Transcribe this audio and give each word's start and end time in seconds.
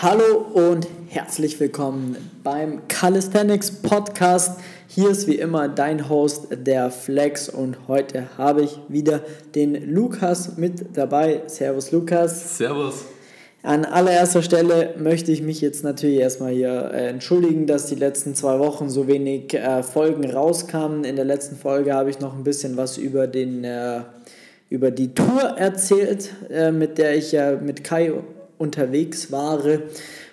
Hallo 0.00 0.46
und 0.54 0.86
herzlich 1.08 1.58
willkommen 1.58 2.16
beim 2.44 2.86
Calisthenics 2.86 3.82
Podcast. 3.82 4.60
Hier 4.86 5.10
ist 5.10 5.26
wie 5.26 5.34
immer 5.34 5.68
dein 5.68 6.08
Host, 6.08 6.46
der 6.52 6.92
Flex, 6.92 7.48
und 7.48 7.88
heute 7.88 8.28
habe 8.38 8.62
ich 8.62 8.78
wieder 8.86 9.22
den 9.56 9.92
Lukas 9.92 10.56
mit 10.56 10.96
dabei. 10.96 11.42
Servus, 11.48 11.90
Lukas. 11.90 12.58
Servus. 12.58 13.06
An 13.64 13.84
allererster 13.84 14.42
Stelle 14.42 14.94
möchte 14.98 15.32
ich 15.32 15.42
mich 15.42 15.60
jetzt 15.60 15.82
natürlich 15.82 16.20
erstmal 16.20 16.52
hier 16.52 16.92
äh, 16.94 17.08
entschuldigen, 17.08 17.66
dass 17.66 17.86
die 17.86 17.96
letzten 17.96 18.36
zwei 18.36 18.60
Wochen 18.60 18.90
so 18.90 19.08
wenig 19.08 19.52
äh, 19.52 19.82
Folgen 19.82 20.30
rauskamen. 20.30 21.02
In 21.02 21.16
der 21.16 21.24
letzten 21.24 21.56
Folge 21.56 21.92
habe 21.92 22.08
ich 22.08 22.20
noch 22.20 22.36
ein 22.36 22.44
bisschen 22.44 22.76
was 22.76 22.98
über, 22.98 23.26
den, 23.26 23.64
äh, 23.64 24.02
über 24.70 24.92
die 24.92 25.12
Tour 25.12 25.42
erzählt, 25.56 26.30
äh, 26.50 26.70
mit 26.70 26.98
der 26.98 27.16
ich 27.16 27.32
ja 27.32 27.56
mit 27.56 27.82
Kai 27.82 28.12
unterwegs 28.58 29.32
war. 29.32 29.62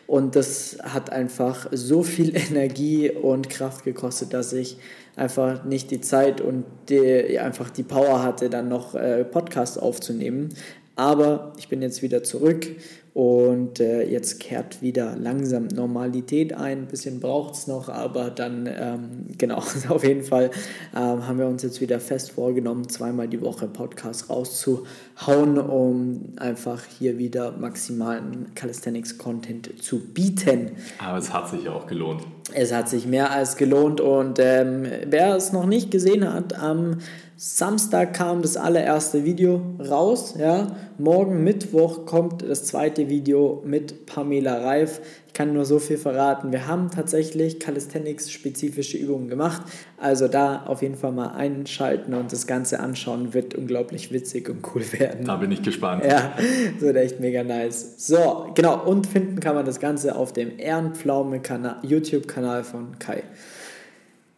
Und 0.08 0.36
das 0.36 0.78
hat 0.82 1.12
einfach 1.12 1.68
so 1.72 2.04
viel 2.04 2.36
Energie 2.50 3.10
und 3.10 3.50
Kraft 3.50 3.86
gekostet, 3.86 4.34
dass 4.34 4.54
ich 4.54 4.78
einfach 5.16 5.64
nicht 5.64 5.92
die 5.92 6.02
Zeit 6.02 6.42
und 6.42 6.66
die, 6.90 7.40
einfach 7.40 7.70
die 7.70 7.84
Power 7.84 8.22
hatte, 8.22 8.50
dann 8.50 8.68
noch 8.68 8.96
äh, 8.96 9.24
Podcasts 9.24 9.78
aufzunehmen. 9.78 10.50
Aber 10.96 11.54
ich 11.58 11.68
bin 11.68 11.82
jetzt 11.82 12.02
wieder 12.02 12.24
zurück 12.24 12.68
und 13.16 13.80
äh, 13.80 14.04
jetzt 14.04 14.42
kehrt 14.42 14.82
wieder 14.82 15.16
langsam 15.16 15.68
Normalität 15.68 16.52
ein. 16.52 16.80
Ein 16.80 16.88
bisschen 16.88 17.22
braucht 17.22 17.54
es 17.54 17.66
noch, 17.66 17.88
aber 17.88 18.30
dann, 18.30 18.68
ähm, 18.68 19.28
genau, 19.38 19.64
auf 19.88 20.04
jeden 20.04 20.24
Fall 20.24 20.52
ähm, 20.94 21.26
haben 21.26 21.40
wir 21.40 21.48
uns 21.48 21.64
jetzt 21.64 21.80
wieder 21.80 22.02
fest 22.02 22.32
vorgenommen, 22.32 22.90
zweimal 22.90 23.30
die 23.30 23.40
Woche 23.40 23.70
Podcast 23.70 24.30
rauszuhauen, 24.30 25.58
um 25.58 26.34
einfach 26.36 26.84
hier 26.84 27.18
wieder 27.18 27.54
maximalen 27.54 28.54
Calisthenics-Content 28.54 29.82
zu 29.82 30.00
bieten. 30.00 30.72
Aber 31.00 31.18
es 31.18 31.32
hat 31.32 31.48
sich 31.48 31.70
auch 31.70 31.88
gelohnt. 31.88 32.22
Es 32.54 32.72
hat 32.72 32.90
sich 32.90 33.08
mehr 33.08 33.32
als 33.32 33.58
gelohnt 33.58 34.00
und 34.00 34.38
ähm, 34.40 34.86
wer 35.08 35.36
es 35.36 35.52
noch 35.52 35.66
nicht 35.66 35.90
gesehen 35.90 36.32
hat, 36.32 36.58
am 36.60 37.00
Samstag 37.38 38.14
kam 38.14 38.42
das 38.42 38.56
allererste 38.56 39.26
Video 39.26 39.62
raus. 39.80 40.36
Ja. 40.40 40.68
Morgen 40.98 41.44
Mittwoch 41.44 42.06
kommt 42.06 42.42
das 42.50 42.64
zweite 42.64 43.10
Video 43.10 43.62
mit 43.66 44.06
Pamela 44.06 44.64
Reif. 44.64 45.02
Ich 45.28 45.34
kann 45.34 45.52
nur 45.52 45.66
so 45.66 45.80
viel 45.80 45.98
verraten. 45.98 46.54
Wir 46.54 46.66
haben 46.68 46.90
tatsächlich 46.92 47.60
Calisthenics-spezifische 47.60 48.98
Übungen 48.98 49.28
gemacht. 49.28 49.64
Also 49.98 50.30
da 50.30 50.64
auf 50.66 50.82
jeden 50.82 50.96
Fall 50.96 51.12
mal 51.12 51.34
einschalten 51.34 52.14
und 52.14 52.32
das 52.32 52.48
Ganze 52.48 52.80
anschauen. 52.80 53.34
Wird 53.34 53.54
unglaublich 53.54 54.14
witzig 54.14 54.48
und 54.48 54.66
cool 54.74 54.84
werden. 54.94 55.26
Da 55.26 55.36
bin 55.36 55.52
ich 55.52 55.62
gespannt. 55.62 56.06
Ja, 56.06 56.36
das 56.38 56.82
wird 56.82 56.96
echt 56.96 57.20
mega 57.20 57.44
nice. 57.44 57.96
So, 57.98 58.46
genau. 58.56 58.82
Und 58.86 59.08
finden 59.08 59.42
kann 59.42 59.56
man 59.56 59.66
das 59.66 59.82
Ganze 59.82 60.16
auf 60.16 60.32
dem 60.32 60.58
Ehrenpflaume-YouTube-Kanal 60.58 62.35
von 62.64 63.00
Kai. 63.00 63.24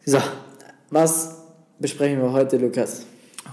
So, 0.04 0.18
was 0.90 1.42
besprechen 1.80 2.22
wir 2.22 2.30
heute, 2.30 2.56
Lukas? 2.56 3.06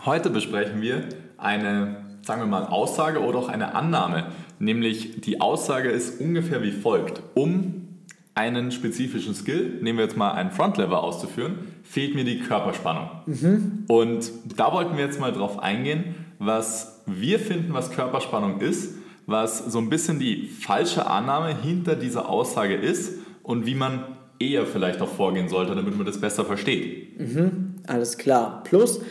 Heute 0.06 0.30
besprechen 0.30 0.82
wir 0.82 1.10
eine, 1.38 1.98
sagen 2.22 2.42
wir 2.42 2.46
mal, 2.46 2.66
Aussage 2.66 3.22
oder 3.22 3.40
auch 3.40 3.50
eine 3.50 3.74
Annahme. 3.74 4.28
Nämlich 4.60 5.22
die 5.22 5.42
Aussage 5.42 5.90
ist 5.90 6.22
ungefähr 6.22 6.62
wie 6.62 6.72
folgt. 6.72 7.24
Um 7.34 7.88
einen 8.36 8.72
spezifischen 8.72 9.34
Skill, 9.34 9.80
nehmen 9.82 9.98
wir 9.98 10.06
jetzt 10.06 10.18
mal 10.18 10.34
einen 10.34 10.52
Frontlever 10.52 11.02
auszuführen, 11.02 11.58
fehlt 11.84 12.14
mir 12.14 12.24
die 12.24 12.40
Körperspannung. 12.40 13.10
Mhm. 13.26 13.86
Und 13.88 14.32
da 14.56 14.72
wollten 14.74 14.96
wir 14.96 15.06
jetzt 15.06 15.20
mal 15.20 15.32
drauf 15.32 15.58
eingehen, 15.58 16.14
was 16.38 17.02
wir 17.08 17.40
finden, 17.40 17.74
was 17.74 17.90
Körperspannung 17.90 18.62
ist, 18.62 18.94
was 19.26 19.58
so 19.58 19.80
ein 19.80 19.90
bisschen 19.90 20.20
die 20.20 20.48
falsche 20.48 21.08
Annahme 21.08 21.56
hinter 21.56 21.96
dieser 21.96 22.30
Aussage 22.30 22.76
ist 22.76 23.14
und 23.42 23.66
wie 23.66 23.76
man 23.76 24.15
eher 24.40 24.66
vielleicht 24.66 25.02
auch 25.02 25.10
vorgehen 25.10 25.50
sollte, 25.50 25.76
damit 25.76 25.96
man 25.96 26.06
das 26.06 26.20
besser 26.20 26.46
versteht. 26.46 27.20
Mhm. 27.20 27.76
Alles 27.88 28.18
klar. 28.18 28.64
Plus, 28.64 29.02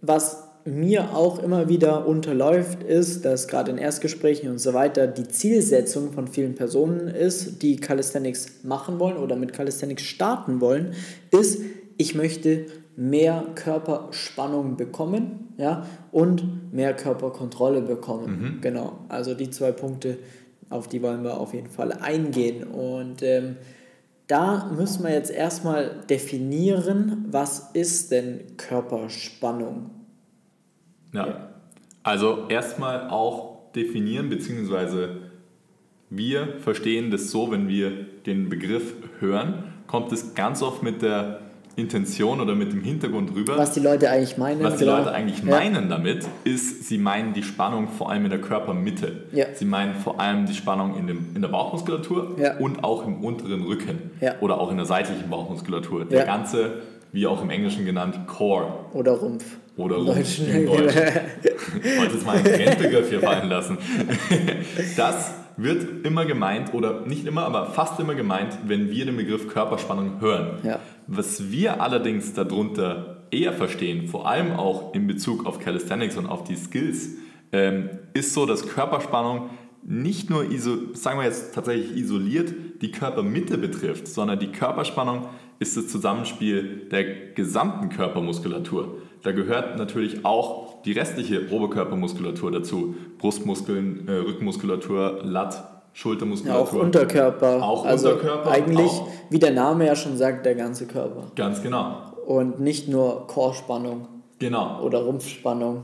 was 0.00 0.44
mir 0.64 1.14
auch 1.14 1.42
immer 1.42 1.68
wieder 1.68 2.06
unterläuft, 2.06 2.82
ist, 2.82 3.24
dass 3.24 3.46
gerade 3.46 3.70
in 3.70 3.78
Erstgesprächen 3.78 4.50
und 4.50 4.58
so 4.58 4.74
weiter 4.74 5.06
die 5.06 5.28
Zielsetzung 5.28 6.12
von 6.12 6.26
vielen 6.26 6.54
Personen 6.54 7.08
ist, 7.08 7.62
die 7.62 7.76
Calisthenics 7.76 8.64
machen 8.64 8.98
wollen 8.98 9.16
oder 9.16 9.36
mit 9.36 9.52
Calisthenics 9.52 10.02
starten 10.02 10.60
wollen, 10.60 10.94
ist, 11.30 11.60
ich 11.96 12.14
möchte 12.14 12.66
mehr 12.96 13.44
Körperspannung 13.54 14.76
bekommen 14.76 15.46
ja, 15.58 15.86
und 16.12 16.72
mehr 16.72 16.94
Körperkontrolle 16.94 17.82
bekommen. 17.82 18.56
Mhm. 18.56 18.60
Genau, 18.60 18.98
also 19.08 19.34
die 19.34 19.50
zwei 19.50 19.72
Punkte, 19.72 20.18
auf 20.68 20.88
die 20.88 21.02
wollen 21.02 21.22
wir 21.22 21.38
auf 21.38 21.54
jeden 21.54 21.70
Fall 21.70 21.92
eingehen. 21.92 22.64
Und 22.64 23.22
ähm, 23.22 23.56
da 24.26 24.72
müssen 24.76 25.04
wir 25.04 25.12
jetzt 25.12 25.30
erstmal 25.30 26.02
definieren, 26.10 27.26
was 27.28 27.70
ist 27.72 28.10
denn 28.10 28.56
Körperspannung? 28.56 29.90
Ja, 31.12 31.50
also 32.02 32.46
erstmal 32.48 33.08
auch 33.08 33.72
definieren, 33.74 34.28
beziehungsweise 34.28 35.30
wir 36.10 36.58
verstehen 36.58 37.10
das 37.10 37.30
so, 37.30 37.50
wenn 37.50 37.68
wir 37.68 37.90
den 38.26 38.48
Begriff 38.48 38.94
hören, 39.20 39.64
kommt 39.86 40.12
es 40.12 40.34
ganz 40.34 40.62
oft 40.62 40.82
mit 40.82 41.02
der 41.02 41.45
Intention 41.76 42.40
oder 42.40 42.54
mit 42.54 42.72
dem 42.72 42.82
Hintergrund 42.82 43.34
rüber. 43.34 43.58
Was 43.58 43.72
die 43.72 43.80
Leute 43.80 44.10
eigentlich 44.10 44.38
meinen. 44.38 44.62
Was 44.62 44.76
die 44.76 44.84
genau. 44.84 44.96
Leute 44.98 45.12
eigentlich 45.12 45.38
ja. 45.38 45.50
meinen 45.50 45.88
damit, 45.90 46.26
ist, 46.44 46.84
sie 46.84 46.96
meinen 46.96 47.34
die 47.34 47.42
Spannung 47.42 47.88
vor 47.88 48.10
allem 48.10 48.24
in 48.24 48.30
der 48.30 48.40
Körpermitte. 48.40 49.24
Ja. 49.32 49.46
Sie 49.52 49.66
meinen 49.66 49.94
vor 49.94 50.18
allem 50.18 50.46
die 50.46 50.54
Spannung 50.54 50.96
in, 50.98 51.06
dem, 51.06 51.26
in 51.34 51.42
der 51.42 51.48
Bauchmuskulatur 51.48 52.36
ja. 52.38 52.56
und 52.56 52.82
auch 52.82 53.06
im 53.06 53.22
unteren 53.22 53.62
Rücken 53.62 54.10
oder 54.40 54.58
auch 54.58 54.70
in 54.70 54.78
der 54.78 54.86
seitlichen 54.86 55.28
Bauchmuskulatur. 55.28 56.06
Der 56.06 56.24
ganze, 56.24 56.82
wie 57.12 57.26
auch 57.26 57.42
im 57.42 57.50
Englischen 57.50 57.84
genannt, 57.84 58.20
Core. 58.26 58.72
Oder 58.94 59.12
Rumpf. 59.12 59.44
Oder 59.76 59.96
Rumpf 59.96 60.16
Deutsch. 60.16 60.40
ich 60.40 60.68
wollte 61.98 62.14
jetzt 62.14 62.24
mal 62.24 62.36
einen 62.36 62.44
Grenzbegriff 62.44 63.10
hier 63.10 63.20
fallen 63.20 63.48
lassen. 63.48 63.78
Das 64.96 65.32
wird 65.56 66.06
immer 66.06 66.24
gemeint, 66.24 66.74
oder 66.74 67.00
nicht 67.06 67.26
immer, 67.26 67.44
aber 67.44 67.66
fast 67.66 67.98
immer 68.00 68.14
gemeint, 68.14 68.58
wenn 68.66 68.90
wir 68.90 69.06
den 69.06 69.16
Begriff 69.16 69.48
Körperspannung 69.48 70.20
hören. 70.20 70.58
Ja. 70.62 70.80
Was 71.06 71.50
wir 71.50 71.80
allerdings 71.80 72.34
darunter 72.34 73.24
eher 73.30 73.52
verstehen, 73.52 74.08
vor 74.08 74.28
allem 74.28 74.52
auch 74.52 74.94
in 74.94 75.06
Bezug 75.06 75.46
auf 75.46 75.58
Calisthenics 75.60 76.16
und 76.16 76.26
auf 76.26 76.44
die 76.44 76.56
Skills, 76.56 77.16
ähm, 77.52 77.90
ist 78.12 78.34
so, 78.34 78.46
dass 78.46 78.68
Körperspannung 78.68 79.50
nicht 79.82 80.30
nur, 80.30 80.50
iso, 80.50 80.94
sagen 80.94 81.18
wir 81.18 81.26
jetzt 81.26 81.54
tatsächlich 81.54 81.96
isoliert, 81.96 82.52
die 82.82 82.90
Körpermitte 82.90 83.56
betrifft, 83.56 84.08
sondern 84.08 84.38
die 84.38 84.50
Körperspannung 84.50 85.26
ist 85.58 85.76
das 85.76 85.88
Zusammenspiel 85.88 86.88
der 86.90 87.32
gesamten 87.34 87.88
Körpermuskulatur. 87.88 88.98
Da 89.26 89.32
gehört 89.32 89.76
natürlich 89.76 90.24
auch 90.24 90.80
die 90.84 90.92
restliche 90.92 91.50
Oberkörpermuskulatur 91.50 92.52
dazu. 92.52 92.94
Brustmuskeln, 93.18 94.06
äh, 94.06 94.12
Rückenmuskulatur, 94.12 95.18
Latt, 95.24 95.64
Schultermuskulatur. 95.94 96.64
Ja, 96.64 96.78
auch 96.78 96.84
Unterkörper. 96.84 97.60
Auch 97.60 97.84
also 97.84 98.10
Unterkörper. 98.10 98.52
Eigentlich, 98.52 98.86
auch. 98.86 99.08
wie 99.28 99.40
der 99.40 99.50
Name 99.50 99.84
ja 99.84 99.96
schon 99.96 100.16
sagt, 100.16 100.46
der 100.46 100.54
ganze 100.54 100.86
Körper. 100.86 101.32
Ganz 101.34 101.60
genau. 101.60 102.12
Und 102.24 102.60
nicht 102.60 102.86
nur 102.86 103.26
Chorspannung. 103.26 104.06
Genau. 104.38 104.80
Oder 104.82 105.00
Rumpfspannung. 105.00 105.82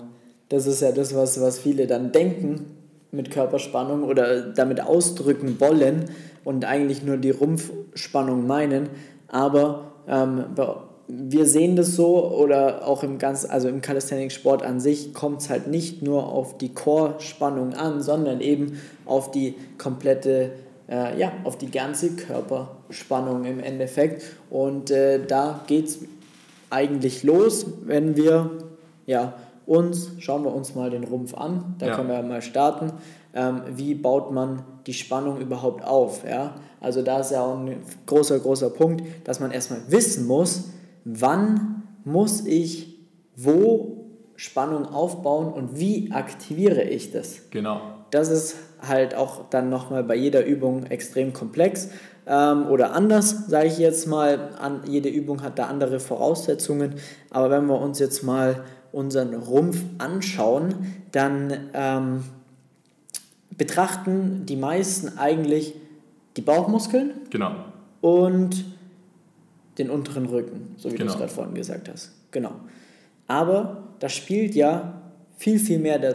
Das 0.48 0.68
ist 0.68 0.80
ja 0.80 0.92
das, 0.92 1.16
was, 1.16 1.40
was 1.40 1.58
viele 1.58 1.88
dann 1.88 2.12
denken 2.12 2.66
mit 3.10 3.32
Körperspannung 3.32 4.04
oder 4.04 4.52
damit 4.52 4.80
ausdrücken 4.80 5.56
wollen 5.58 6.04
und 6.44 6.64
eigentlich 6.64 7.02
nur 7.02 7.16
die 7.16 7.30
Rumpfspannung 7.30 8.46
meinen. 8.46 8.88
Aber 9.26 9.94
ähm, 10.06 10.44
wir 11.08 11.46
sehen 11.46 11.76
das 11.76 11.94
so 11.94 12.32
oder 12.32 12.86
auch 12.86 13.02
im 13.02 13.18
ganz, 13.18 13.44
also 13.44 13.68
im 13.68 13.80
Calisthenics-Sport 13.80 14.62
an 14.62 14.80
sich 14.80 15.12
kommt 15.12 15.42
es 15.42 15.50
halt 15.50 15.66
nicht 15.66 16.02
nur 16.02 16.28
auf 16.28 16.58
die 16.58 16.72
Core-Spannung 16.72 17.74
an, 17.74 18.00
sondern 18.00 18.40
eben 18.40 18.80
auf 19.04 19.30
die 19.30 19.54
komplette, 19.78 20.52
äh, 20.88 21.18
ja, 21.18 21.32
auf 21.44 21.58
die 21.58 21.70
ganze 21.70 22.12
Körperspannung 22.12 23.44
im 23.44 23.60
Endeffekt. 23.60 24.22
Und 24.48 24.90
äh, 24.90 25.24
da 25.26 25.60
geht 25.66 25.86
es 25.86 25.98
eigentlich 26.70 27.22
los, 27.22 27.66
wenn 27.84 28.16
wir 28.16 28.50
ja, 29.06 29.34
uns, 29.66 30.12
schauen 30.18 30.44
wir 30.44 30.54
uns 30.54 30.74
mal 30.74 30.90
den 30.90 31.04
Rumpf 31.04 31.34
an, 31.34 31.74
da 31.78 31.88
ja. 31.88 31.96
können 31.96 32.08
wir 32.08 32.22
mal 32.22 32.42
starten. 32.42 32.92
Ähm, 33.34 33.62
wie 33.74 33.94
baut 33.94 34.32
man 34.32 34.62
die 34.86 34.94
Spannung 34.94 35.40
überhaupt 35.40 35.84
auf? 35.84 36.24
Ja? 36.28 36.54
Also 36.80 37.02
da 37.02 37.20
ist 37.20 37.32
ja 37.32 37.42
auch 37.44 37.58
ein 37.58 37.76
großer, 38.06 38.38
großer 38.38 38.70
Punkt, 38.70 39.02
dass 39.24 39.40
man 39.40 39.50
erstmal 39.50 39.80
wissen 39.88 40.26
muss, 40.26 40.64
wann 41.04 41.82
muss 42.04 42.44
ich 42.46 42.98
wo 43.36 44.06
Spannung 44.36 44.86
aufbauen 44.86 45.52
und 45.52 45.78
wie 45.78 46.10
aktiviere 46.12 46.82
ich 46.82 47.12
das? 47.12 47.50
Genau. 47.50 47.80
Das 48.10 48.28
ist 48.28 48.56
halt 48.86 49.14
auch 49.14 49.48
dann 49.50 49.70
nochmal 49.70 50.04
bei 50.04 50.16
jeder 50.16 50.44
Übung 50.44 50.84
extrem 50.86 51.32
komplex 51.32 51.88
ähm, 52.26 52.66
oder 52.66 52.92
anders, 52.92 53.46
sage 53.48 53.68
ich 53.68 53.78
jetzt 53.78 54.06
mal. 54.06 54.50
An, 54.58 54.80
jede 54.86 55.08
Übung 55.08 55.42
hat 55.42 55.58
da 55.58 55.66
andere 55.66 56.00
Voraussetzungen. 56.00 56.94
Aber 57.30 57.50
wenn 57.50 57.66
wir 57.66 57.80
uns 57.80 57.98
jetzt 58.00 58.22
mal 58.22 58.64
unseren 58.90 59.34
Rumpf 59.34 59.78
anschauen, 59.98 60.74
dann 61.12 61.70
ähm, 61.72 62.24
betrachten 63.56 64.44
die 64.46 64.56
meisten 64.56 65.18
eigentlich 65.18 65.74
die 66.36 66.42
Bauchmuskeln 66.42 67.12
Genau. 67.30 67.52
und 68.00 68.64
den 69.78 69.90
unteren 69.90 70.26
Rücken, 70.26 70.74
so 70.76 70.88
wie 70.88 70.94
du 70.94 70.98
Genau. 71.00 71.12
es 71.12 71.18
gerade 71.18 71.32
vorhin 71.32 71.54
gesagt 71.54 71.88
hast. 71.88 72.12
Genau. 72.30 72.52
Aber 73.26 73.88
da 74.00 74.08
spielt 74.08 74.54
ja 74.54 75.02
viel, 75.36 75.58
viel 75.58 75.78
mehr 75.78 75.98
da, 75.98 76.14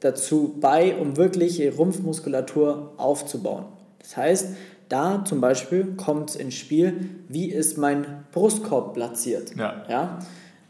dazu 0.00 0.56
bei, 0.60 0.96
um 0.96 1.16
wirklich 1.16 1.60
Rumpfmuskulatur 1.76 2.94
aufzubauen. 2.96 3.64
Das 4.00 4.16
heißt, 4.16 4.48
da 4.88 5.24
zum 5.24 5.40
Beispiel 5.40 5.94
kommt 5.96 6.30
es 6.30 6.36
ins 6.36 6.54
Spiel, 6.54 7.10
wie 7.28 7.50
ist 7.50 7.76
mein 7.76 8.24
Brustkorb 8.32 8.94
platziert. 8.94 9.54
Ja. 9.56 9.84
Ja? 9.88 10.18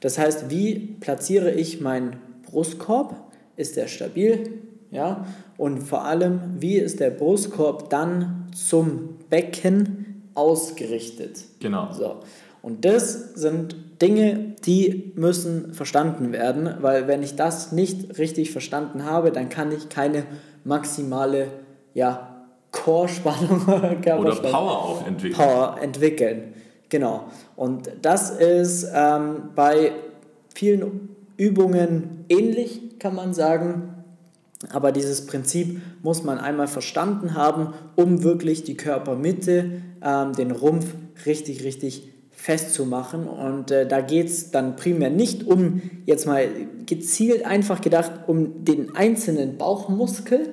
Das 0.01 0.19
heißt, 0.19 0.51
wie 0.51 0.97
platziere 1.01 1.53
ich 1.53 1.81
meinen 1.81 2.17
Brustkorb? 2.43 3.15
Ist 3.57 3.77
der 3.77 3.87
stabil? 3.87 4.61
Ja? 4.91 5.25
Und 5.57 5.81
vor 5.83 6.05
allem, 6.05 6.41
wie 6.59 6.77
ist 6.77 7.01
der 7.01 7.11
Brustkorb 7.11 7.91
dann 7.91 8.47
zum 8.55 9.17
Becken 9.31 10.08
ausgerichtet? 10.39 11.41
Genau. 11.59 11.93
So. 11.93 12.21
Und 12.63 12.85
das 12.85 13.35
sind 13.35 13.77
Dinge, 14.01 14.55
die 14.65 15.13
müssen 15.17 15.75
verstanden 15.75 16.33
werden, 16.33 16.75
weil 16.81 17.09
wenn 17.09 17.23
ich 17.23 17.37
das 17.37 17.73
nicht 17.73 18.19
richtig 18.19 18.53
verstanden 18.53 19.05
habe, 19.05 19.33
dann 19.33 19.49
kann 19.49 19.73
ich 19.73 19.89
keine 19.89 20.25
maximale 20.65 21.49
ja, 21.95 22.47
Core-Spannung 22.71 23.63
Oder 23.67 24.35
Power 24.37 24.79
auch 24.79 25.07
entwickeln. 25.07 25.35
Power 25.35 25.77
entwickeln. 25.81 26.55
Genau. 26.89 27.25
Und 27.57 27.91
das 28.03 28.31
ist 28.31 28.87
ähm, 28.95 29.51
bei 29.55 29.93
vielen 30.55 31.17
Übungen 31.37 32.25
ähnlich, 32.29 32.99
kann 32.99 33.15
man 33.15 33.35
sagen. 33.35 33.95
Aber 34.73 34.91
dieses 34.91 35.27
Prinzip 35.27 35.81
muss 36.03 36.25
man 36.25 36.39
einmal 36.39 36.67
verstanden 36.67 37.35
haben, 37.35 37.75
um 37.95 38.25
wirklich 38.25 38.65
die 38.65 38.77
Körpermitte, 38.77 39.83
ähm, 40.03 40.33
den 40.33 40.51
Rumpf 40.51 40.87
richtig, 41.27 41.65
richtig 41.65 42.13
festzumachen. 42.31 43.27
Und 43.27 43.71
äh, 43.71 43.87
da 43.87 44.01
geht 44.01 44.27
es 44.27 44.51
dann 44.51 44.77
primär 44.77 45.11
nicht 45.11 45.47
um, 45.47 45.83
jetzt 46.07 46.27
mal 46.27 46.49
gezielt 46.87 47.45
einfach 47.45 47.81
gedacht, 47.81 48.13
um 48.27 48.65
den 48.65 48.95
einzelnen 48.95 49.59
Bauchmuskel, 49.59 50.49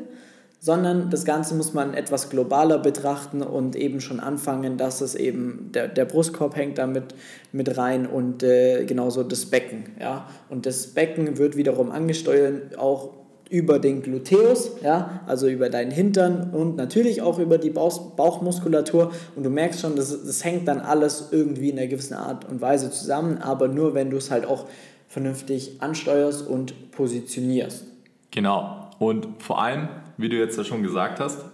sondern 0.60 1.12
das 1.12 1.26
Ganze 1.26 1.54
muss 1.54 1.76
man 1.76 1.94
etwas 1.94 2.32
globaler 2.32 2.80
betrachten 2.80 3.44
und 3.44 3.76
eben 3.76 4.02
schon 4.02 4.20
anfangen, 4.20 4.78
dass 4.78 5.02
es 5.02 5.14
eben, 5.14 5.70
der, 5.76 5.88
der 5.88 6.06
Brustkorb 6.06 6.56
hängt 6.56 6.80
damit 6.80 7.14
mit 7.52 7.78
rein 7.78 8.08
und 8.08 8.42
äh, 8.42 8.84
genauso 8.86 9.22
das 9.22 9.46
Becken. 9.46 9.84
Ja? 10.00 10.28
Und 10.50 10.66
das 10.66 10.88
Becken 10.88 11.38
wird 11.38 11.56
wiederum 11.56 11.92
angesteuert 11.92 12.80
auch 12.80 13.25
über 13.50 13.80
den 13.80 14.02
Gluteus, 14.02 14.72
ja, 14.82 15.22
also 15.28 15.48
über 15.48 15.70
deinen 15.70 15.92
Hintern 15.92 16.50
und 16.52 16.78
natürlich 16.78 17.22
auch 17.22 17.40
über 17.40 17.58
die 17.58 17.70
Bauch, 17.70 18.12
Bauchmuskulatur. 18.16 19.12
Und 19.36 19.44
du 19.44 19.50
merkst 19.50 19.82
schon, 19.82 19.96
das, 19.96 20.26
das 20.26 20.44
hängt 20.44 20.68
dann 20.68 20.80
alles 20.80 21.30
irgendwie 21.32 21.70
in 21.70 21.78
einer 21.78 21.88
gewissen 21.88 22.16
Art 22.16 22.50
und 22.50 22.62
Weise 22.62 22.90
zusammen, 22.92 23.38
aber 23.38 23.68
nur 23.68 23.94
wenn 23.94 24.10
du 24.10 24.18
es 24.18 24.32
halt 24.32 24.46
auch 24.46 24.66
vernünftig 25.08 25.78
ansteuerst 25.80 26.48
und 26.48 26.92
positionierst. 26.92 27.86
Genau. 28.32 28.90
Und 29.00 29.28
vor 29.40 29.62
allem, 29.62 29.90
wie 30.18 30.30
du 30.30 30.38
jetzt 30.38 30.58
ja 30.58 30.64
schon 30.64 30.82
gesagt 30.82 31.20
hast, 31.20 31.46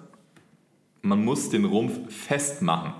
man 1.01 1.23
muss 1.23 1.49
den 1.49 1.65
Rumpf 1.65 1.99
festmachen. 2.09 2.93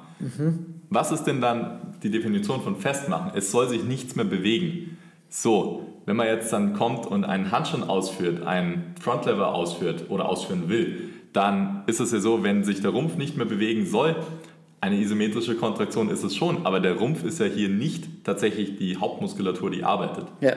Was 0.89 1.11
ist 1.11 1.23
denn 1.23 1.41
dann 1.41 1.95
die 2.03 2.11
Definition 2.11 2.61
von 2.61 2.75
festmachen? 2.75 3.31
Es 3.35 3.51
soll 3.51 3.69
sich 3.69 3.83
nichts 3.83 4.15
mehr 4.15 4.25
bewegen. 4.25 4.97
So, 5.33 5.88
wenn 6.06 6.18
man 6.18 6.28
jetzt 6.28 6.51
dann 6.51 6.74
kommt 6.74 7.07
und 7.07 7.24
einen 7.24 7.51
Handstand 7.51 7.89
ausführt, 7.89 8.45
einen 8.45 8.95
Frontlever 9.00 9.56
ausführt 9.56 10.10
oder 10.10 10.28
ausführen 10.28 10.68
will, 10.68 11.10
dann 11.31 11.83
ist 11.88 12.01
es 12.01 12.12
ja 12.12 12.19
so, 12.19 12.44
wenn 12.44 12.66
sich 12.66 12.81
der 12.81 12.92
Rumpf 12.92 13.16
nicht 13.16 13.38
mehr 13.38 13.45
bewegen 13.45 13.86
soll, 13.86 14.18
eine 14.81 14.98
isometrische 14.98 15.56
Kontraktion 15.56 16.10
ist 16.10 16.24
es 16.24 16.36
schon, 16.36 16.66
aber 16.66 16.81
der 16.81 16.95
Rumpf 16.95 17.24
ist 17.24 17.39
ja 17.39 17.45
hier 17.45 17.69
nicht 17.69 18.25
tatsächlich 18.25 18.78
die 18.78 18.98
Hauptmuskulatur, 18.98 19.72
die 19.72 19.86
arbeitet. 19.86 20.25
Ja, 20.42 20.54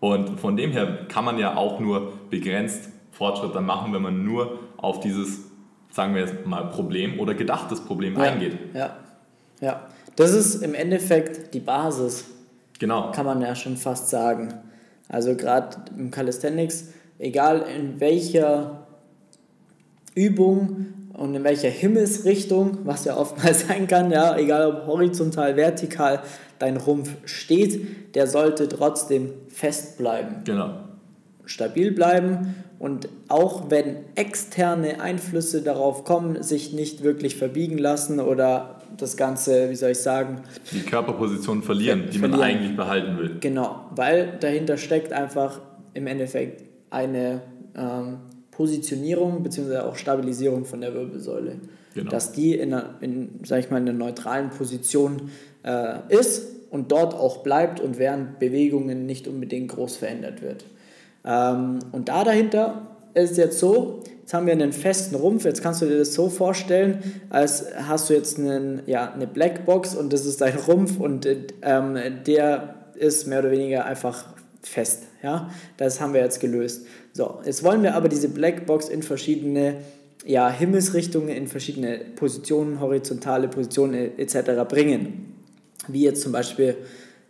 Und 0.00 0.40
von 0.40 0.56
dem 0.56 0.72
her 0.72 1.06
kann 1.08 1.24
man 1.24 1.38
ja 1.38 1.56
auch 1.56 1.78
nur 1.78 2.12
begrenzt 2.28 2.88
Fortschritt 3.12 3.54
dann 3.54 3.66
machen, 3.66 3.92
wenn 3.92 4.02
man 4.02 4.24
nur 4.24 4.58
auf 4.78 4.98
dieses, 4.98 5.42
sagen 5.92 6.16
wir 6.16 6.22
jetzt 6.22 6.44
mal, 6.44 6.62
Problem 6.70 7.20
oder 7.20 7.34
gedachtes 7.34 7.80
Problem 7.80 8.16
eingeht. 8.16 8.58
Ja, 8.74 8.96
ja. 9.60 9.86
Das 10.16 10.32
ist 10.32 10.62
im 10.62 10.74
Endeffekt 10.74 11.54
die 11.54 11.60
Basis, 11.60 12.24
Genau. 12.78 13.12
kann 13.12 13.26
man 13.26 13.40
ja 13.40 13.54
schon 13.54 13.76
fast 13.76 14.08
sagen. 14.08 14.54
Also 15.08 15.34
gerade 15.34 15.76
im 15.96 16.10
Calisthenics, 16.10 16.88
egal 17.18 17.64
in 17.76 17.98
welcher 18.00 18.86
Übung 20.14 20.86
und 21.14 21.34
in 21.34 21.44
welcher 21.44 21.70
Himmelsrichtung, 21.70 22.78
was 22.84 23.04
ja 23.04 23.16
oftmals 23.16 23.60
sein 23.68 23.86
kann, 23.86 24.10
ja, 24.10 24.36
egal 24.36 24.66
ob 24.72 24.86
horizontal, 24.86 25.56
vertikal 25.56 26.20
dein 26.58 26.76
Rumpf 26.76 27.10
steht, 27.24 28.14
der 28.14 28.26
sollte 28.26 28.68
trotzdem 28.68 29.30
fest 29.48 29.98
bleiben 29.98 30.42
Genau. 30.44 30.70
stabil 31.46 31.92
bleiben 31.92 32.54
und 32.78 33.08
auch 33.28 33.70
wenn 33.70 33.96
externe 34.14 35.00
Einflüsse 35.00 35.62
darauf 35.62 36.04
kommen, 36.04 36.42
sich 36.42 36.72
nicht 36.72 37.02
wirklich 37.02 37.36
verbiegen 37.36 37.78
lassen 37.78 38.20
oder 38.20 38.77
das 38.96 39.16
Ganze, 39.16 39.70
wie 39.70 39.76
soll 39.76 39.90
ich 39.90 39.98
sagen, 39.98 40.40
Die 40.72 40.80
Körperposition 40.82 41.62
verlieren, 41.62 42.04
Ver- 42.04 42.10
die 42.10 42.18
man 42.18 42.30
verlieren. 42.32 42.58
eigentlich 42.58 42.76
behalten 42.76 43.18
will. 43.18 43.36
genau, 43.40 43.86
weil 43.94 44.36
dahinter 44.40 44.76
steckt 44.76 45.12
einfach 45.12 45.60
im 45.94 46.06
Endeffekt 46.06 46.64
eine 46.90 47.40
ähm, 47.76 48.18
Positionierung 48.50 49.42
bzw. 49.42 49.78
auch 49.78 49.96
Stabilisierung 49.96 50.64
von 50.64 50.80
der 50.80 50.94
Wirbelsäule. 50.94 51.56
Genau. 51.94 52.10
Dass 52.10 52.32
die 52.32 52.54
in, 52.56 52.72
einer, 52.74 52.94
in, 53.00 53.40
sag 53.44 53.60
ich 53.60 53.70
mal, 53.70 53.78
in 53.78 53.88
einer 53.88 53.98
neutralen 53.98 54.50
Position 54.50 55.30
äh, 55.64 55.94
ist 56.08 56.46
und 56.70 56.92
dort 56.92 57.14
auch 57.14 57.38
bleibt 57.38 57.80
und 57.80 57.98
während 57.98 58.38
Bewegungen 58.38 59.06
nicht 59.06 59.26
unbedingt 59.26 59.68
groß 59.70 59.96
verändert 59.96 60.42
wird. 60.42 60.64
Ähm, 61.24 61.78
und 61.92 62.08
da 62.08 62.24
dahinter 62.24 62.86
ist 63.14 63.36
jetzt 63.36 63.58
so, 63.58 64.02
jetzt 64.20 64.34
haben 64.34 64.46
wir 64.46 64.52
einen 64.52 64.72
festen 64.72 65.14
Rumpf, 65.14 65.44
jetzt 65.44 65.62
kannst 65.62 65.82
du 65.82 65.86
dir 65.86 65.98
das 65.98 66.14
so 66.14 66.28
vorstellen, 66.28 67.02
als 67.30 67.64
hast 67.74 68.10
du 68.10 68.14
jetzt 68.14 68.38
einen, 68.38 68.82
ja, 68.86 69.12
eine 69.12 69.26
Blackbox 69.26 69.94
und 69.94 70.12
das 70.12 70.26
ist 70.26 70.40
dein 70.40 70.56
Rumpf 70.56 70.98
und 70.98 71.26
äh, 71.26 71.46
ähm, 71.62 71.96
der 72.26 72.74
ist 72.94 73.26
mehr 73.26 73.40
oder 73.40 73.50
weniger 73.50 73.84
einfach 73.84 74.26
fest. 74.62 75.04
Ja? 75.22 75.50
Das 75.76 76.00
haben 76.00 76.14
wir 76.14 76.20
jetzt 76.20 76.40
gelöst. 76.40 76.86
So, 77.12 77.40
jetzt 77.44 77.64
wollen 77.64 77.82
wir 77.82 77.94
aber 77.94 78.08
diese 78.08 78.28
Blackbox 78.28 78.88
in 78.88 79.02
verschiedene 79.02 79.76
ja, 80.24 80.50
Himmelsrichtungen, 80.50 81.30
in 81.30 81.46
verschiedene 81.46 82.00
Positionen, 82.16 82.80
horizontale 82.80 83.48
Positionen 83.48 84.18
etc. 84.18 84.68
bringen. 84.68 85.34
Wie 85.86 86.02
jetzt 86.02 86.22
zum 86.22 86.32
Beispiel 86.32 86.76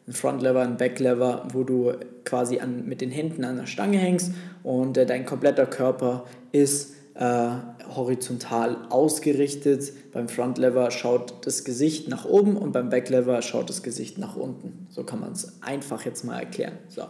ein 0.09 0.13
Frontlever, 0.13 0.63
ein 0.63 0.79
Backlever, 0.79 1.47
wo 1.53 1.65
du 1.65 1.93
quasi 2.25 2.61
an, 2.61 2.87
mit 2.87 3.01
den 3.03 3.11
Händen 3.11 3.45
an 3.45 3.57
der 3.57 3.67
Stange 3.67 3.99
hängst 3.99 4.33
und 4.63 4.97
äh, 4.97 5.05
dein 5.05 5.27
kompletter 5.27 5.67
Körper 5.67 6.25
ist 6.51 6.95
äh, 7.15 7.51
horizontal 7.95 8.79
ausgerichtet. 8.89 9.93
Beim 10.13 10.29
Frontlever 10.29 10.91
schaut 10.91 11.47
das 11.47 11.65
Gesicht 11.65 12.09
nach 12.09 12.25
oben 12.25 12.57
und 12.57 12.73
beim 12.73 12.89
Backlever 12.89 13.43
schaut 13.43 13.69
das 13.69 13.83
Gesicht 13.83 14.17
nach 14.17 14.35
unten. 14.35 14.87
So 14.89 15.05
kann 15.05 15.21
man 15.21 15.33
es 15.33 15.61
einfach 15.61 16.05
jetzt 16.07 16.25
mal 16.25 16.39
erklären. 16.39 16.79
So. 16.89 17.03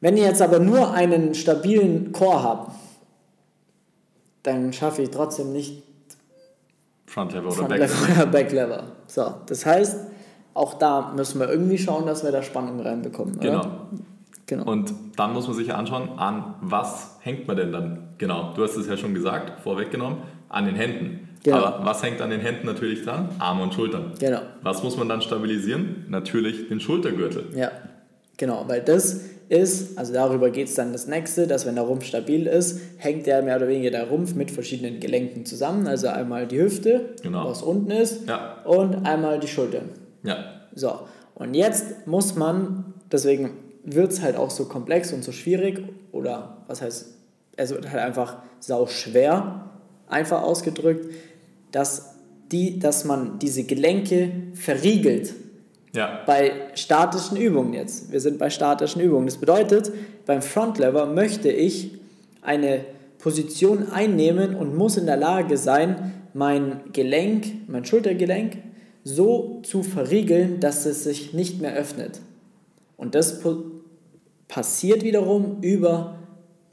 Wenn 0.00 0.16
ihr 0.16 0.24
jetzt 0.24 0.42
aber 0.42 0.60
nur 0.60 0.92
einen 0.92 1.34
stabilen 1.34 2.12
Core 2.12 2.42
habt, 2.42 2.72
dann 4.44 4.72
schaffe 4.72 5.02
ich 5.02 5.10
trotzdem 5.10 5.52
nicht 5.52 5.82
Frontlever 7.06 7.48
oder 7.48 7.56
Frontlever 7.56 8.26
Backlever. 8.26 8.26
Backlever. 8.26 8.92
So, 9.08 9.34
das 9.46 9.66
heißt, 9.66 9.96
auch 10.60 10.74
da 10.74 11.12
müssen 11.16 11.40
wir 11.40 11.48
irgendwie 11.48 11.78
schauen, 11.78 12.04
dass 12.06 12.22
wir 12.22 12.32
da 12.32 12.42
Spannung 12.42 12.80
reinbekommen. 12.80 13.38
Oder? 13.38 13.50
Genau. 13.50 13.66
genau. 14.46 14.70
Und 14.70 14.92
dann 15.16 15.32
muss 15.32 15.46
man 15.46 15.56
sich 15.56 15.68
ja 15.68 15.76
anschauen, 15.76 16.10
an 16.18 16.54
was 16.60 17.16
hängt 17.20 17.48
man 17.48 17.56
denn 17.56 17.72
dann? 17.72 18.08
Genau, 18.18 18.52
du 18.54 18.62
hast 18.62 18.76
es 18.76 18.86
ja 18.86 18.98
schon 18.98 19.14
gesagt, 19.14 19.60
vorweggenommen, 19.62 20.18
an 20.50 20.66
den 20.66 20.74
Händen. 20.76 21.28
Genau. 21.42 21.56
Aber 21.56 21.86
was 21.86 22.02
hängt 22.02 22.20
an 22.20 22.28
den 22.28 22.40
Händen 22.40 22.66
natürlich 22.66 23.02
dran? 23.04 23.30
Arme 23.38 23.62
und 23.62 23.72
Schultern. 23.72 24.12
Genau. 24.20 24.40
Was 24.62 24.82
muss 24.82 24.98
man 24.98 25.08
dann 25.08 25.22
stabilisieren? 25.22 26.04
Natürlich 26.10 26.68
den 26.68 26.78
Schultergürtel. 26.80 27.46
Ja, 27.56 27.70
genau, 28.36 28.64
weil 28.68 28.82
das 28.82 29.22
ist, 29.48 29.98
also 29.98 30.12
darüber 30.12 30.50
geht 30.50 30.68
es 30.68 30.74
dann 30.74 30.92
das 30.92 31.06
nächste, 31.06 31.46
dass 31.46 31.64
wenn 31.64 31.76
der 31.76 31.84
Rumpf 31.84 32.04
stabil 32.04 32.46
ist, 32.46 32.80
hängt 32.98 33.26
der 33.26 33.42
mehr 33.42 33.56
oder 33.56 33.68
weniger 33.68 33.90
der 33.90 34.08
Rumpf 34.08 34.34
mit 34.34 34.50
verschiedenen 34.50 35.00
Gelenken 35.00 35.46
zusammen. 35.46 35.86
Also 35.86 36.08
einmal 36.08 36.46
die 36.46 36.60
Hüfte, 36.60 37.14
Genau. 37.22 37.48
was 37.48 37.62
unten 37.62 37.90
ist, 37.90 38.28
Ja. 38.28 38.58
und 38.64 39.06
einmal 39.06 39.40
die 39.40 39.48
Schultern. 39.48 39.88
Ja, 40.22 40.62
So, 40.74 41.00
und 41.34 41.54
jetzt 41.54 42.06
muss 42.06 42.36
man, 42.36 42.94
deswegen 43.10 43.52
wird 43.84 44.12
es 44.12 44.22
halt 44.22 44.36
auch 44.36 44.50
so 44.50 44.66
komplex 44.66 45.12
und 45.12 45.24
so 45.24 45.32
schwierig, 45.32 45.82
oder 46.12 46.58
was 46.66 46.82
heißt, 46.82 47.06
es 47.56 47.70
wird 47.70 47.90
halt 47.90 48.02
einfach 48.02 48.38
sau 48.60 48.86
schwer, 48.86 49.70
einfach 50.06 50.42
ausgedrückt, 50.42 51.06
dass, 51.72 52.14
die, 52.52 52.78
dass 52.78 53.04
man 53.04 53.38
diese 53.38 53.64
Gelenke 53.64 54.32
verriegelt 54.54 55.34
ja, 55.92 56.22
bei 56.26 56.52
statischen 56.74 57.36
Übungen 57.36 57.72
jetzt. 57.74 58.12
Wir 58.12 58.20
sind 58.20 58.38
bei 58.38 58.50
statischen 58.50 59.00
Übungen. 59.00 59.26
Das 59.26 59.38
bedeutet, 59.38 59.90
beim 60.26 60.42
Frontlever 60.42 61.06
möchte 61.06 61.50
ich 61.50 61.98
eine 62.42 62.84
Position 63.18 63.90
einnehmen 63.90 64.54
und 64.54 64.76
muss 64.76 64.96
in 64.96 65.06
der 65.06 65.16
Lage 65.16 65.56
sein, 65.56 66.12
mein 66.32 66.80
Gelenk, 66.92 67.68
mein 67.68 67.84
Schultergelenk, 67.84 68.58
so 69.14 69.60
zu 69.62 69.82
verriegeln, 69.82 70.60
dass 70.60 70.86
es 70.86 71.04
sich 71.04 71.34
nicht 71.34 71.60
mehr 71.60 71.74
öffnet. 71.74 72.20
Und 72.96 73.14
das 73.14 73.40
passiert 74.48 75.02
wiederum 75.02 75.58
über 75.62 76.18